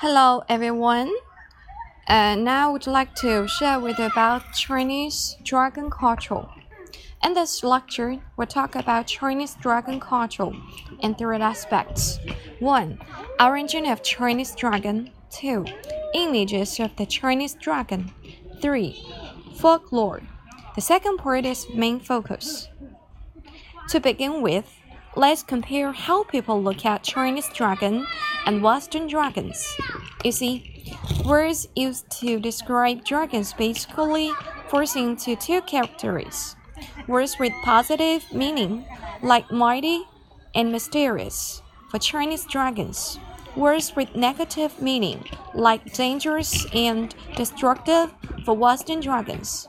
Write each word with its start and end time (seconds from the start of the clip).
Hello 0.00 0.42
everyone. 0.46 1.10
Uh, 2.06 2.34
now 2.34 2.68
I 2.68 2.72
would 2.72 2.86
like 2.86 3.14
to 3.14 3.48
share 3.48 3.80
with 3.80 3.98
you 3.98 4.04
about 4.04 4.52
Chinese 4.52 5.38
dragon 5.42 5.88
culture. 5.88 6.44
In 7.24 7.32
this 7.32 7.64
lecture, 7.64 8.18
we'll 8.36 8.46
talk 8.46 8.74
about 8.74 9.06
Chinese 9.06 9.54
dragon 9.54 9.98
culture 9.98 10.50
in 11.00 11.14
three 11.14 11.38
aspects. 11.38 12.18
1. 12.58 12.98
Origin 13.40 13.86
of 13.86 14.02
Chinese 14.02 14.54
dragon. 14.54 15.12
2. 15.30 15.64
Images 16.12 16.78
of 16.78 16.94
the 16.96 17.06
Chinese 17.06 17.54
dragon. 17.54 18.12
3. 18.60 19.02
Folklore. 19.54 20.20
The 20.74 20.82
second 20.82 21.16
part 21.16 21.46
is 21.46 21.70
main 21.72 22.00
focus. 22.00 22.68
To 23.88 23.98
begin 23.98 24.42
with, 24.42 24.76
let's 25.16 25.42
compare 25.42 25.92
how 25.92 26.24
people 26.24 26.62
look 26.62 26.84
at 26.84 27.02
Chinese 27.02 27.48
dragon 27.54 28.06
and 28.46 28.62
Western 28.62 29.08
dragons. 29.08 29.76
You 30.24 30.32
see, 30.32 30.88
words 31.24 31.68
used 31.76 32.08
to 32.20 32.40
describe 32.40 33.04
dragons 33.04 33.52
basically 33.52 34.30
force 34.68 34.96
into 34.96 35.36
two 35.36 35.60
categories. 35.62 36.56
Words 37.06 37.36
with 37.38 37.52
positive 37.64 38.24
meaning, 38.32 38.86
like 39.22 39.50
mighty 39.50 40.04
and 40.54 40.72
mysterious, 40.72 41.62
for 41.90 41.98
Chinese 41.98 42.46
dragons. 42.46 43.18
Words 43.56 43.96
with 43.96 44.14
negative 44.14 44.80
meaning, 44.82 45.24
like 45.54 45.92
dangerous 45.94 46.66
and 46.74 47.14
destructive, 47.36 48.12
for 48.44 48.54
Western 48.54 49.00
dragons. 49.00 49.68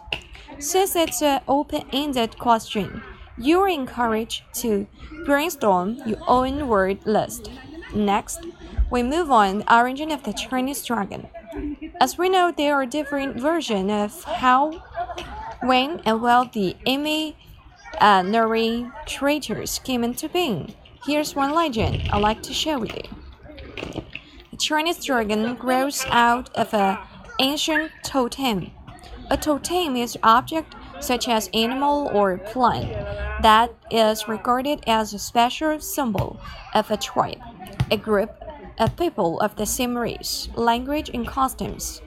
Since 0.60 0.96
it's 0.96 1.22
an 1.22 1.42
open 1.48 1.84
ended 1.94 2.38
question, 2.38 3.02
you 3.38 3.60
are 3.60 3.70
encouraged 3.70 4.44
to 4.56 4.88
brainstorm 5.26 5.98
your 6.06 6.20
own 6.28 6.68
word 6.68 7.06
list. 7.06 7.50
Next, 7.96 8.42
we 8.90 9.04
move 9.04 9.30
on 9.30 9.60
the 9.60 9.76
origin 9.76 10.12
of 10.12 10.24
the 10.24 10.34
Chinese 10.34 10.84
dragon. 10.84 11.28
As 12.00 12.18
we 12.18 12.30
know, 12.30 12.54
there 12.56 12.76
are 12.76 12.86
different 12.86 13.40
versions 13.40 13.92
of 13.92 14.24
how, 14.24 14.72
when, 15.62 16.00
and 16.06 16.22
where 16.22 16.50
the 16.54 16.76
imaginary 16.86 18.90
creatures 19.06 19.80
came 19.84 20.04
into 20.04 20.30
being. 20.30 20.74
Here's 21.06 21.36
one 21.36 21.54
legend 21.54 22.10
I'd 22.12 22.22
like 22.22 22.42
to 22.44 22.54
share 22.54 22.80
with 22.80 22.96
you. 22.96 23.04
The 24.52 24.58
Chinese 24.58 25.04
dragon 25.04 25.56
grows 25.56 26.06
out 26.10 26.56
of 26.56 26.74
an 26.74 26.98
ancient 27.40 27.92
totem. 28.04 28.72
A 29.30 29.38
totem 29.38 29.98
is 29.98 30.16
an 30.16 30.22
object 30.24 30.76
such 31.00 31.28
as 31.28 31.50
animal 31.54 32.10
or 32.14 32.38
plant 32.38 32.90
that 33.44 33.72
is 33.92 34.28
regarded 34.28 34.84
as 34.88 35.14
a 35.14 35.20
special 35.20 35.80
symbol 35.80 36.40
of 36.74 36.90
a 36.90 36.98
tribe, 36.98 37.38
a 37.92 37.98
group 37.98 38.32
of 38.80 38.96
people 38.98 39.40
of 39.40 39.56
the 39.56 39.66
same 39.66 39.98
race, 39.98 40.50
language, 40.56 41.10
and 41.14 41.28
customs. 41.28 42.02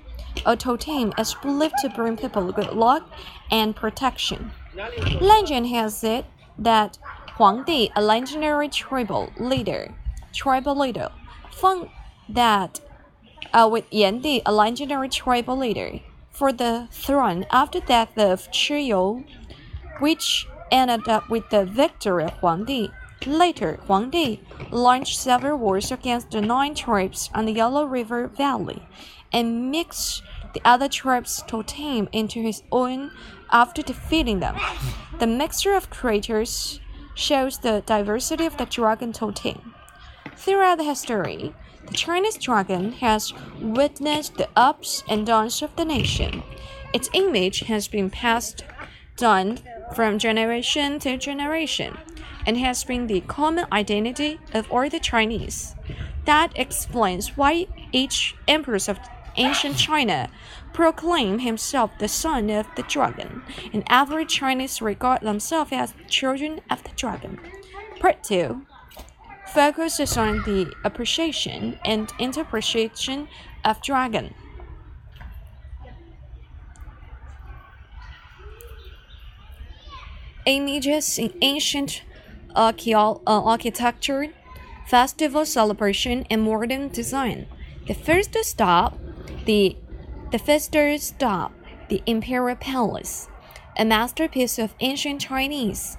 A 0.47 0.57
totem 0.57 1.13
is 1.19 1.35
believed 1.35 1.75
to 1.83 1.89
bring 1.91 2.17
people 2.17 2.53
good 2.53 2.73
luck 2.73 3.11
and 3.51 3.75
protection. 3.75 4.53
Legend 5.21 5.67
has 5.69 6.05
it 6.05 6.25
that 6.59 6.99
Huang 7.37 7.65
Di, 7.65 7.91
a 7.97 8.03
legendary 8.03 8.69
tribal 8.69 9.33
leader, 9.39 9.95
tribal 10.33 10.79
leader, 10.79 11.11
found 11.51 11.89
that 12.29 12.81
uh, 13.53 13.69
with 13.71 13.85
Yan 13.91 14.21
Di, 14.21 14.43
a 14.47 14.53
legendary 14.53 15.09
tribal 15.09 15.57
leader, 15.57 16.01
for 16.31 16.53
the 16.53 16.89
throne 16.91 17.45
after 17.51 17.81
death 17.81 18.17
of 18.17 18.49
Chi 18.53 18.79
You, 18.79 19.25
which 19.99 20.47
ended 20.71 21.09
up 21.09 21.29
with 21.29 21.51
the 21.51 21.65
victory 21.65 22.25
of 22.25 22.33
Huang 22.35 22.65
Di. 22.65 22.91
Later, 23.27 23.81
Huang 23.87 24.09
Di 24.09 24.41
launched 24.71 25.19
several 25.19 25.59
wars 25.59 25.93
against 25.93 26.31
the 26.31 26.41
nine 26.41 26.75
tribes 26.75 27.29
on 27.35 27.45
the 27.45 27.53
Yellow 27.53 27.85
River 27.85 28.29
Valley 28.29 28.83
and 29.31 29.71
mixed 29.71 30.23
the 30.55 30.63
other 30.65 30.89
tribes' 30.89 31.45
totem 31.47 32.09
into 32.13 32.41
his 32.41 32.63
own 32.73 33.11
after 33.53 33.83
defeating 33.83 34.41
them. 34.41 34.57
The 35.19 35.27
mixture 35.27 35.75
of 35.75 35.91
creatures 35.91 36.81
shows 37.15 37.59
the 37.59 37.83
diversity 37.85 38.47
of 38.47 38.57
the 38.57 38.65
dragon 38.65 39.13
totem. 39.13 39.75
Throughout 40.37 40.79
the 40.79 40.85
history, 40.85 41.55
the 41.87 41.95
Chinese 41.95 42.39
dragon 42.39 42.93
has 42.93 43.35
witnessed 43.61 44.37
the 44.37 44.49
ups 44.57 45.05
and 45.09 45.27
downs 45.27 45.61
of 45.61 45.77
the 45.77 45.85
nation. 45.85 46.43
Its 46.95 47.11
image 47.13 47.61
has 47.61 47.87
been 47.87 48.09
passed 48.09 48.65
down 49.19 49.59
from 49.95 50.19
generation 50.19 50.99
to 51.01 51.19
generation 51.19 51.99
and 52.51 52.59
has 52.59 52.83
been 52.83 53.07
the 53.07 53.21
common 53.21 53.65
identity 53.71 54.41
of 54.53 54.69
all 54.73 54.91
the 54.91 54.99
Chinese. 54.99 55.77
That 56.25 56.51
explains 56.57 57.37
why 57.37 57.69
each 57.93 58.35
emperor 58.49 58.75
of 58.89 58.99
ancient 59.37 59.77
China 59.77 60.29
proclaimed 60.73 61.43
himself 61.43 61.93
the 62.01 62.09
son 62.09 62.51
of 62.51 62.67
the 62.75 62.83
dragon, 62.83 63.45
and 63.73 63.85
every 63.89 64.27
Chinese 64.27 64.83
regard 64.83 65.21
themselves 65.21 65.71
as 65.71 65.95
children 66.09 66.61
of 66.69 66.83
the 66.83 66.91
dragon. 66.97 67.39
Part 68.01 68.25
2 68.25 68.67
focuses 69.55 70.17
on 70.17 70.39
the 70.39 70.73
appreciation 70.83 71.79
and 71.85 72.13
interpretation 72.19 73.29
of 73.65 73.81
dragon. 73.81 74.35
Images 80.47 81.17
in 81.17 81.33
ancient 81.43 82.03
archeo- 82.55 83.23
uh, 83.27 83.43
architecture, 83.45 84.29
festival 84.87 85.47
celebration, 85.47 86.27
and 86.31 86.43
modern 86.43 86.89
design. 86.89 87.47
The 87.87 87.95
first 87.95 88.37
stop, 88.43 88.99
the 89.47 89.77
the 90.33 90.39
first 90.39 90.75
stop, 91.01 91.53
the 91.89 92.03
Imperial 92.07 92.57
Palace, 92.57 93.29
a 93.77 93.85
masterpiece 93.85 94.59
of 94.59 94.75
ancient 94.81 95.21
Chinese. 95.21 95.97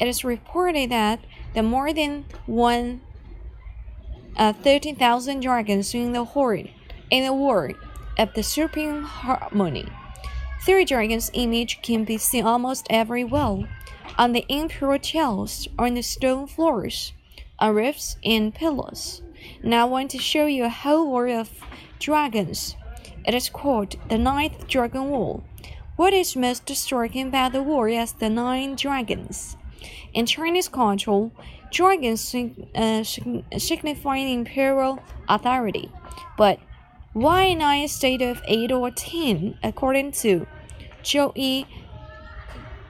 It 0.00 0.08
is 0.08 0.24
reported 0.24 0.90
that 0.90 1.20
the 1.54 1.62
more 1.62 1.92
than 1.92 2.24
one 2.46 3.00
uh, 4.36 4.52
13,000 4.52 5.40
dragons 5.40 5.92
in 5.94 6.12
the 6.12 6.24
horde 6.24 6.70
in 7.10 7.24
the 7.24 7.32
world 7.32 7.74
of 8.18 8.32
the 8.34 8.42
supreme 8.42 9.02
harmony. 9.02 9.86
Three 10.62 10.84
dragons' 10.84 11.30
image 11.34 11.82
can 11.82 12.04
be 12.04 12.18
seen 12.18 12.44
almost 12.44 12.86
everywhere 12.90 13.68
on 14.16 14.32
the 14.32 14.44
imperial 14.48 14.98
tails, 14.98 15.68
on 15.78 15.94
the 15.94 16.02
stone 16.02 16.46
floors, 16.46 17.12
on 17.58 17.74
roofs 17.74 18.16
and 18.24 18.54
pillars. 18.54 19.22
Now 19.62 19.86
I 19.86 19.90
want 19.90 20.10
to 20.12 20.18
show 20.18 20.46
you 20.46 20.64
a 20.64 20.68
whole 20.68 21.10
world 21.10 21.36
of 21.40 21.50
dragons. 21.98 22.76
It 23.26 23.34
is 23.34 23.48
called 23.48 23.96
the 24.08 24.18
Ninth 24.18 24.66
Dragon 24.68 25.10
Wall. 25.10 25.44
What 25.96 26.12
is 26.12 26.36
most 26.36 26.68
striking 26.74 27.28
about 27.28 27.52
the 27.52 27.62
wall 27.62 27.84
is 27.84 28.12
the 28.12 28.30
nine 28.30 28.76
dragons. 28.76 29.56
In 30.14 30.26
Chinese 30.26 30.68
culture, 30.68 31.30
dragons 31.72 32.34
uh, 32.34 33.02
signify 33.02 34.16
imperial 34.16 35.00
authority, 35.28 35.90
but 36.36 36.58
why 37.12 37.52
nine 37.52 37.82
instead 37.82 38.22
of 38.22 38.40
eight 38.46 38.70
or 38.70 38.90
ten, 38.90 39.58
according 39.62 40.12
to 40.12 40.46
Zhou 41.02 41.32
Yi? 41.36 41.66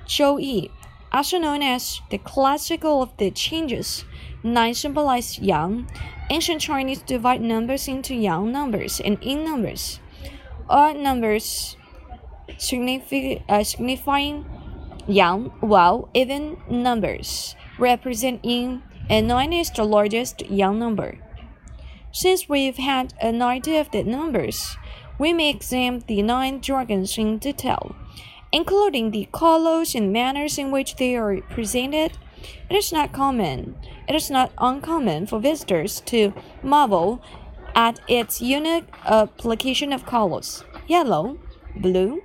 Zhou 0.07 0.41
Yi, 0.41 0.71
also 1.13 1.39
known 1.39 1.63
as 1.63 2.01
the 2.11 2.19
classical 2.19 3.03
of 3.03 3.17
the 3.17 3.31
changes, 3.31 4.05
nine 4.43 4.75
symbolize 4.75 5.39
yang. 5.39 5.89
Ancient 6.31 6.61
Chinese 6.61 7.01
divide 7.03 7.41
numbers 7.41 7.89
into 7.89 8.15
yang 8.15 8.53
numbers 8.53 9.01
and 9.01 9.17
yin 9.23 9.45
numbers. 9.45 10.01
Odd 10.69 10.97
numbers 10.97 11.77
signify, 12.59 13.41
uh, 13.49 13.65
signifying 13.65 14.45
yang, 15.07 15.51
while 15.61 16.11
even 16.13 16.59
numbers 16.69 17.57
represent 17.79 18.45
yin, 18.45 18.83
and 19.09 19.27
9 19.27 19.53
is 19.53 19.71
the 19.71 19.85
largest 19.85 20.43
yang 20.51 20.79
number. 20.79 21.19
Since 22.13 22.49
we've 22.49 22.77
had 22.77 23.15
an 23.21 23.41
idea 23.41 23.81
of 23.81 23.91
the 23.91 24.03
numbers, 24.03 24.77
we 25.19 25.33
may 25.33 25.51
examine 25.51 26.05
the 26.07 26.23
nine 26.23 26.61
dragons 26.61 27.17
in 27.17 27.39
detail, 27.39 27.97
including 28.53 29.11
the 29.11 29.29
colors 29.33 29.95
and 29.95 30.13
manners 30.13 30.59
in 30.59 30.71
which 30.71 30.97
they 30.97 31.17
are 31.17 31.41
presented. 31.43 32.13
It 32.71 32.77
is 32.77 32.93
not 32.93 33.13
common, 33.13 33.77
it 34.09 34.15
is 34.15 34.31
not 34.31 34.53
uncommon 34.59 35.27
for 35.27 35.41
visitors 35.41 36.01
to 36.07 36.33
marvel 36.63 37.21
at 37.75 38.01
its 38.09 38.41
unique 38.41 38.87
application 39.05 39.93
of 39.93 40.07
colors 40.07 40.65
yellow, 40.87 41.39
blue, 41.77 42.23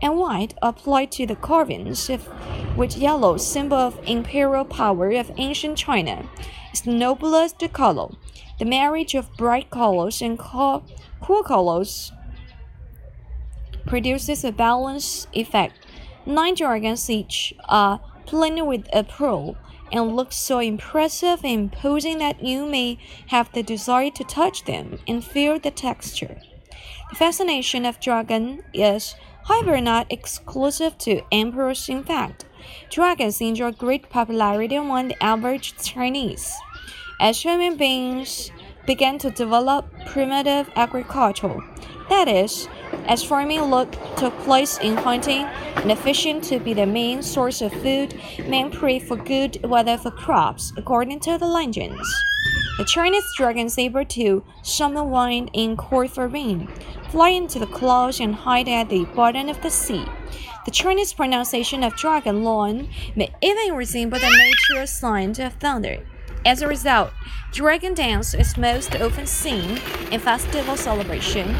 and 0.00 0.16
white 0.16 0.54
applied 0.62 1.10
to 1.12 1.26
the 1.26 1.34
carvings, 1.36 2.08
of 2.08 2.26
which 2.76 2.96
yellow, 2.96 3.36
symbol 3.36 3.78
of 3.78 3.98
imperial 4.06 4.64
power 4.64 5.10
of 5.12 5.30
ancient 5.36 5.76
China, 5.76 6.28
is 6.72 6.82
the 6.82 6.92
noblest 6.92 7.58
color. 7.72 8.08
The 8.58 8.64
marriage 8.64 9.14
of 9.14 9.36
bright 9.36 9.70
colors 9.70 10.22
and 10.22 10.38
cool 10.38 10.84
colors 11.44 12.12
produces 13.86 14.44
a 14.44 14.52
balanced 14.52 15.28
effect. 15.32 15.86
Nine 16.26 16.54
dragons 16.54 17.08
each 17.10 17.54
are 17.68 18.00
plain 18.26 18.66
with 18.66 18.86
a 18.92 19.04
pearl 19.04 19.56
and 19.92 20.16
look 20.16 20.32
so 20.32 20.58
impressive 20.58 21.44
and 21.44 21.72
imposing 21.72 22.18
that 22.18 22.42
you 22.42 22.66
may 22.66 22.98
have 23.28 23.52
the 23.52 23.62
desire 23.62 24.10
to 24.10 24.24
touch 24.24 24.64
them 24.64 24.98
and 25.06 25.24
feel 25.24 25.58
the 25.58 25.70
texture. 25.70 26.40
The 27.10 27.16
fascination 27.16 27.84
of 27.84 28.00
dragon 28.00 28.64
is, 28.72 29.14
however, 29.44 29.80
not 29.80 30.10
exclusive 30.10 30.98
to 30.98 31.22
emperors. 31.30 31.88
In 31.88 32.02
fact, 32.02 32.46
dragons 32.90 33.40
enjoy 33.40 33.72
great 33.72 34.08
popularity 34.10 34.74
among 34.74 35.08
the 35.08 35.22
average 35.22 35.74
Chinese. 35.76 36.52
As 37.20 37.42
human 37.42 37.76
beings 37.76 38.50
began 38.86 39.18
to 39.18 39.30
develop 39.30 39.86
primitive 40.06 40.70
agriculture, 40.74 41.60
that 42.08 42.26
is, 42.26 42.68
as 43.06 43.22
farming 43.22 43.62
look 43.62 43.92
took 44.16 44.36
place 44.40 44.78
in 44.78 44.96
hunting 44.96 45.44
and 45.76 45.98
fishing 45.98 46.40
to 46.42 46.58
be 46.58 46.74
the 46.74 46.86
main 46.86 47.22
source 47.22 47.60
of 47.60 47.72
food, 47.72 48.18
men 48.46 48.70
prayed 48.70 49.02
for 49.02 49.16
good 49.16 49.64
weather 49.64 49.98
for 49.98 50.10
crops, 50.10 50.72
according 50.76 51.20
to 51.20 51.38
the 51.38 51.46
legends. 51.46 52.08
The 52.78 52.84
Chinese 52.84 53.24
dragon 53.36 53.66
is 53.66 53.78
able 53.78 54.04
to 54.04 54.42
summon 54.62 55.10
wind 55.10 55.50
and 55.54 55.78
call 55.78 56.08
for 56.08 56.26
rain, 56.26 56.68
fly 57.10 57.28
into 57.28 57.58
the 57.58 57.66
clouds 57.66 58.20
and 58.20 58.34
hide 58.34 58.68
at 58.68 58.88
the 58.88 59.04
bottom 59.14 59.48
of 59.48 59.60
the 59.62 59.70
sea. 59.70 60.04
The 60.64 60.70
Chinese 60.70 61.12
pronunciation 61.12 61.84
of 61.84 61.94
dragon 61.94 62.42
long 62.42 62.88
may 63.14 63.30
even 63.42 63.74
resemble 63.74 64.18
the 64.18 64.30
natural 64.30 64.86
sound 64.86 65.38
of 65.38 65.52
thunder. 65.54 66.04
As 66.44 66.62
a 66.62 66.68
result, 66.68 67.12
dragon 67.52 67.94
dance 67.94 68.34
is 68.34 68.56
most 68.56 68.96
often 68.96 69.26
seen 69.26 69.78
in 70.10 70.20
festival 70.20 70.76
celebration 70.76 71.54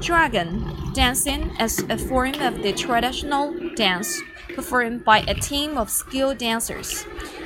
Dragon 0.00 0.92
dancing 0.92 1.50
is 1.60 1.84
a 1.88 1.98
form 1.98 2.34
of 2.40 2.62
the 2.62 2.72
traditional 2.72 3.52
dance 3.74 4.20
performed 4.54 5.04
by 5.04 5.20
a 5.20 5.34
team 5.34 5.76
of 5.76 5.90
skilled 5.90 6.38
dancers, 6.38 7.02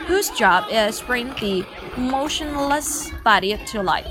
whose 0.07 0.31
job 0.31 0.65
is 0.71 1.01
to 1.01 1.07
bring 1.07 1.29
the 1.41 1.65
motionless 1.97 3.11
body 3.25 3.57
to 3.67 3.83
life. 3.83 4.11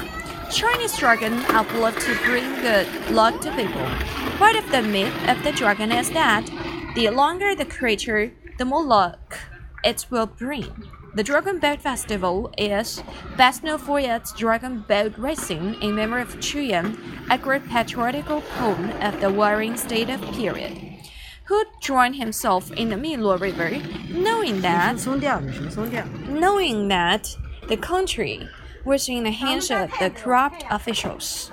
Chinese 0.52 0.98
dragon 0.98 1.34
are 1.52 1.64
believed 1.66 2.02
to 2.02 2.16
bring 2.24 2.46
good 2.62 2.88
luck 3.12 3.40
to 3.42 3.52
people. 3.56 3.86
Part 4.38 4.56
of 4.56 4.70
the 4.72 4.82
myth 4.82 5.14
of 5.28 5.44
the 5.44 5.52
dragon 5.52 5.92
is 5.92 6.10
that 6.12 6.50
the 6.96 7.10
longer 7.10 7.54
the 7.54 7.66
creature, 7.66 8.32
the 8.58 8.66
more 8.66 8.84
luck 8.84 9.40
it 9.84 10.06
will 10.10 10.28
bring. 10.28 10.72
The 11.18 11.24
Dragon 11.24 11.58
Boat 11.58 11.82
Festival 11.82 12.54
is 12.60 13.02
best 13.38 13.64
known 13.64 13.80
for 13.80 14.00
its 14.00 14.32
dragon 14.34 14.86
boat 14.88 15.18
racing 15.18 15.82
in 15.82 15.96
memory 15.96 16.22
of 16.22 16.40
Qu 16.40 16.60
Yuan, 16.60 16.96
a 17.32 17.40
great 17.40 17.68
patriotical 17.68 18.42
poem 18.60 18.92
of 19.02 19.20
the 19.20 19.32
Warring 19.32 19.78
State 19.78 20.12
of 20.12 20.22
period, 20.36 20.78
who 21.46 21.64
drowned 21.82 22.18
himself 22.18 22.72
in 22.74 22.90
the 22.90 22.98
Miluo 22.98 23.42
River, 23.42 23.82
knowing 24.12 24.62
that 24.62 24.98
knowing 26.30 26.88
that 26.90 27.36
the 27.68 27.78
country 27.78 28.48
was 28.86 29.10
in 29.10 29.24
the 29.24 29.32
hands 29.32 29.72
of 29.72 29.90
the 30.00 30.12
corrupt 30.12 30.66
officials. 30.70 31.52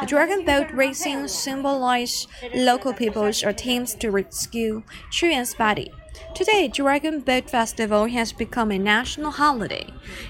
The 0.00 0.06
dragon 0.06 0.44
boat 0.44 0.72
racing 0.72 1.28
symbolized 1.28 2.28
local 2.52 2.92
people's 2.92 3.44
attempts 3.44 3.94
to 3.94 4.10
rescue 4.10 4.82
Qu 5.16 5.28
Yuan's 5.28 5.54
body. 5.54 5.92
Today, 6.34 6.68
Dragon 6.68 7.20
Boat 7.20 7.50
Festival 7.50 8.06
has 8.06 8.32
become 8.32 8.70
a 8.70 8.78
national 8.78 9.32
holiday, 9.32 9.86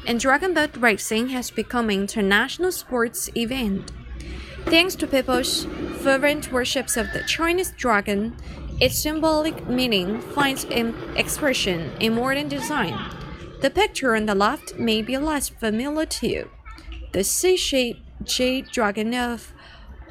and 0.07 0.21
dragon 0.21 0.55
boat 0.55 0.77
racing 0.77 1.29
has 1.29 1.51
become 1.51 1.91
an 1.91 2.01
international 2.01 2.73
sports 2.73 3.29
event. 3.37 3.91
Thanks 4.67 4.95
to 4.97 5.07
people's 5.07 5.65
fervent 6.01 6.51
worships 6.51 6.97
of 6.97 7.13
the 7.13 7.23
Chinese 7.25 7.73
dragon, 7.73 8.37
its 8.81 8.99
symbolic 8.99 9.69
meaning 9.69 10.21
finds 10.21 10.65
an 10.65 10.95
expression 11.17 11.93
in 12.01 12.15
modern 12.15 12.49
design. 12.49 12.99
The 13.61 13.71
picture 13.71 14.15
on 14.15 14.27
the 14.27 14.35
left 14.35 14.77
may 14.79 15.03
be 15.03 15.17
less 15.19 15.49
familiar 15.49 16.07
to 16.07 16.29
you. 16.29 16.51
The 17.13 17.25
C-shaped 17.25 18.01
jade 18.25 18.67
dragon 18.73 19.15
of 19.15 19.53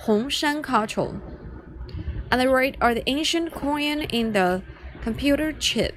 Hongshan 0.05 0.63
culture. 0.63 1.21
On 2.31 2.39
the 2.39 2.49
right 2.49 2.75
are 2.81 2.93
the 2.93 3.07
ancient 3.07 3.53
coin 3.53 4.01
in 4.01 4.33
the 4.33 4.63
computer 5.03 5.51
chip. 5.51 5.95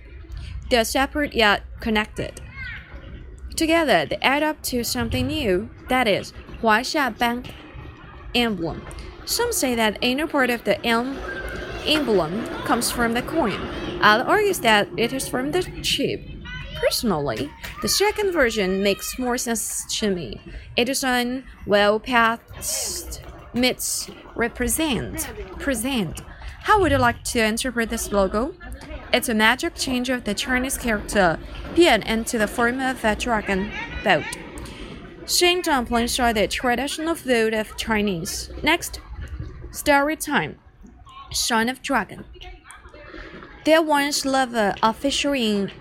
They 0.69 0.77
are 0.77 0.85
separate 0.85 1.33
yet 1.33 1.63
connected. 1.81 2.41
Together, 3.55 4.05
they 4.05 4.17
add 4.17 4.43
up 4.43 4.61
to 4.65 4.83
something 4.85 5.29
new, 5.29 5.71
that 5.89 6.09
is, 6.09 6.33
Huaxia 6.61 7.17
Bank 7.17 7.55
emblem. 8.35 8.83
Some 9.25 9.53
say 9.53 9.75
that 9.77 9.99
inner 10.03 10.27
part 10.27 10.51
of 10.51 10.65
the 10.65 10.85
M 10.85 11.19
emblem 11.87 12.45
comes 12.65 12.91
from 12.91 13.15
the 13.15 13.23
coin. 13.23 13.61
Others 14.03 14.27
argue 14.27 14.55
that 14.55 14.89
it 14.97 15.13
is 15.13 15.29
from 15.29 15.53
the 15.53 15.63
chip. 15.83 16.21
Personally, 16.75 17.51
the 17.81 17.89
second 17.89 18.33
version 18.33 18.83
makes 18.83 19.19
more 19.19 19.39
sense 19.39 19.87
to 19.99 20.11
me. 20.11 20.41
It 20.77 20.89
is 20.89 21.03
an 21.03 21.45
well 21.65 21.99
past 21.99 23.23
myths 23.55 24.11
represent 24.35 25.29
present. 25.59 26.21
How 26.63 26.81
would 26.81 26.93
you 26.93 26.99
like 26.99 27.23
to 27.33 27.45
interpret 27.45 27.89
this 27.89 28.13
logo? 28.13 28.55
It's 29.17 29.31
a 29.31 29.35
magic 29.35 29.75
change 29.77 30.11
of 30.11 30.25
the 30.25 30.35
Chinese 30.35 30.77
character 30.77 31.39
Bian 31.75 32.05
into 32.05 32.37
the 32.37 32.47
form 32.47 32.81
of 32.81 33.03
a 33.03 33.17
dragon 33.17 33.73
boat. 34.05 34.27
Shane 35.27 35.63
dumplings 35.63 36.21
are 36.21 36.35
the 36.35 36.47
traditional 36.47 37.15
food 37.15 37.55
of 37.55 37.79
Chinese. 37.79 38.51
Next, 38.63 39.01
story 39.71 40.17
time. 40.17 40.59
Son 41.33 41.71
of 41.71 41.81
Dragon. 41.81 42.27
There 43.65 43.81
once 43.81 44.27
lived 44.27 44.55
a 44.55 44.93
fisher 44.93 45.35
in 45.35 45.73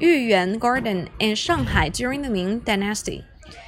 Yuyuan 0.00 0.58
Garden 0.58 1.10
in 1.18 1.34
Shanghai 1.34 1.90
during 1.90 2.22
the 2.22 2.30
Ming 2.30 2.60
Dynasty. 2.60 3.26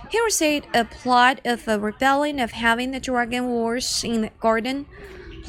He 0.08 0.18
received 0.24 0.66
a 0.74 0.86
plot 0.86 1.42
of 1.44 1.68
a 1.68 1.78
rebellion 1.78 2.38
of 2.40 2.52
having 2.52 2.92
the 2.92 3.00
dragon 3.00 3.48
wars 3.48 4.02
in 4.02 4.22
the 4.22 4.30
garden 4.40 4.86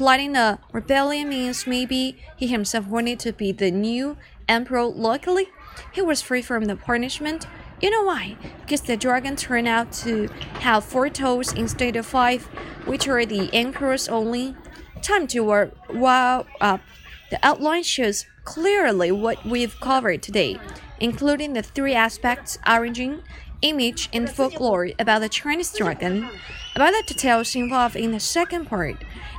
Plotting 0.00 0.34
a 0.34 0.58
rebellion 0.72 1.28
means 1.28 1.66
maybe 1.66 2.16
he 2.34 2.46
himself 2.46 2.86
wanted 2.86 3.20
to 3.20 3.34
be 3.34 3.52
the 3.52 3.70
new 3.70 4.16
emperor. 4.48 4.86
Luckily, 4.86 5.48
he 5.92 6.00
was 6.00 6.22
free 6.22 6.40
from 6.40 6.64
the 6.64 6.74
punishment. 6.74 7.46
You 7.82 7.90
know 7.90 8.04
why? 8.04 8.38
Because 8.62 8.80
the 8.80 8.96
dragon 8.96 9.36
turned 9.36 9.68
out 9.68 9.92
to 10.04 10.28
have 10.60 10.86
four 10.86 11.10
toes 11.10 11.52
instead 11.52 11.96
of 11.96 12.06
five, 12.06 12.44
which 12.86 13.08
are 13.08 13.26
the 13.26 13.50
emperor's 13.52 14.08
only. 14.08 14.56
Time 15.02 15.26
to 15.26 15.70
wow 15.90 16.46
up. 16.62 16.80
The 17.30 17.38
outline 17.42 17.82
shows 17.82 18.24
clearly 18.44 19.12
what 19.12 19.44
we've 19.44 19.78
covered 19.80 20.22
today, 20.22 20.58
including 20.98 21.52
the 21.52 21.62
three 21.62 21.92
aspects 21.92 22.58
origin, 22.66 23.22
image, 23.62 24.08
and 24.12 24.28
folklore 24.28 24.90
about 24.98 25.20
the 25.20 25.28
Chinese 25.28 25.72
dragon. 25.76 26.28
About 26.76 26.92
the 26.92 27.02
details 27.14 27.54
involved 27.54 27.96
in 27.96 28.12
the 28.12 28.20
second 28.20 28.66
part, 28.66 28.96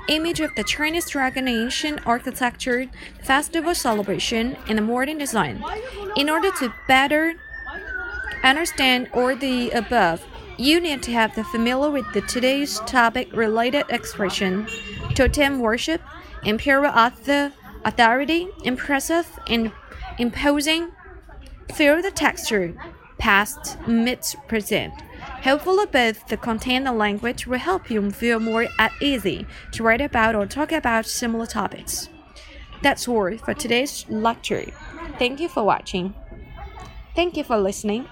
image 0.09 0.39
of 0.39 0.53
the 0.55 0.63
Chinese 0.63 1.09
dragon 1.09 1.47
ancient 1.47 2.05
architecture, 2.05 2.87
festival 3.23 3.73
celebration, 3.73 4.57
and 4.67 4.77
the 4.77 4.81
modern 4.81 5.17
design. 5.17 5.63
In 6.15 6.29
order 6.29 6.51
to 6.59 6.73
better 6.87 7.35
understand 8.43 9.09
all 9.13 9.35
the 9.35 9.71
above, 9.71 10.23
you 10.57 10.79
need 10.79 11.01
to 11.03 11.11
have 11.11 11.33
the 11.35 11.43
familiar 11.43 11.89
with 11.89 12.05
the 12.13 12.21
today's 12.21 12.79
topic 12.81 13.31
related 13.33 13.85
expression, 13.89 14.67
totem 15.15 15.59
worship, 15.59 16.01
imperial 16.43 16.91
author, 16.93 17.53
authority, 17.85 18.47
impressive, 18.63 19.27
and 19.47 19.71
imposing. 20.19 20.91
Feel 21.73 22.01
the 22.01 22.11
texture, 22.11 22.75
past, 23.21 23.77
mid, 23.87 24.25
present. 24.47 24.93
Hopefully, 25.43 25.85
both 25.85 26.27
the 26.27 26.37
content 26.37 26.87
and 26.87 26.97
language 26.97 27.45
will 27.45 27.59
help 27.59 27.91
you 27.91 28.09
feel 28.09 28.39
more 28.39 28.65
at 28.79 28.91
ease 28.99 29.45
to 29.71 29.83
write 29.83 30.01
about 30.01 30.33
or 30.33 30.47
talk 30.47 30.71
about 30.71 31.05
similar 31.05 31.45
topics. 31.45 32.09
That's 32.81 33.07
all 33.07 33.37
for 33.37 33.53
today's 33.53 34.07
lecture. 34.09 34.65
Thank 35.19 35.39
you 35.39 35.47
for 35.47 35.63
watching. 35.63 36.15
Thank 37.15 37.37
you 37.37 37.43
for 37.43 37.57
listening. 37.57 38.07